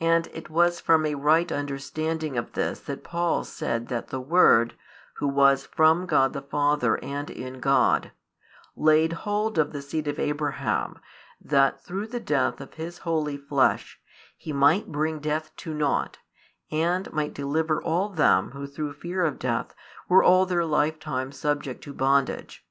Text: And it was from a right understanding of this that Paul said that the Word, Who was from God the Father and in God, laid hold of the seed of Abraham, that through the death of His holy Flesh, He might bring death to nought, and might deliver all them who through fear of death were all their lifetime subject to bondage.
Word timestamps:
And 0.00 0.26
it 0.32 0.50
was 0.50 0.80
from 0.80 1.06
a 1.06 1.14
right 1.14 1.52
understanding 1.52 2.36
of 2.36 2.54
this 2.54 2.80
that 2.80 3.04
Paul 3.04 3.44
said 3.44 3.86
that 3.86 4.08
the 4.08 4.18
Word, 4.18 4.74
Who 5.18 5.28
was 5.28 5.66
from 5.66 6.04
God 6.04 6.32
the 6.32 6.42
Father 6.42 6.98
and 6.98 7.30
in 7.30 7.60
God, 7.60 8.10
laid 8.74 9.12
hold 9.22 9.56
of 9.56 9.70
the 9.72 9.82
seed 9.82 10.08
of 10.08 10.18
Abraham, 10.18 10.98
that 11.40 11.80
through 11.80 12.08
the 12.08 12.18
death 12.18 12.60
of 12.60 12.74
His 12.74 12.98
holy 13.06 13.36
Flesh, 13.36 14.00
He 14.36 14.52
might 14.52 14.90
bring 14.90 15.20
death 15.20 15.54
to 15.58 15.72
nought, 15.72 16.18
and 16.72 17.12
might 17.12 17.32
deliver 17.32 17.80
all 17.80 18.08
them 18.08 18.50
who 18.50 18.66
through 18.66 18.94
fear 18.94 19.24
of 19.24 19.38
death 19.38 19.76
were 20.08 20.24
all 20.24 20.44
their 20.44 20.64
lifetime 20.64 21.30
subject 21.30 21.84
to 21.84 21.92
bondage. 21.92 22.66